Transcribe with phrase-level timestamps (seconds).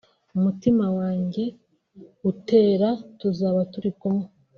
[0.37, 1.43] umutima wanjye
[2.31, 4.25] utera tuzaba turi kumwe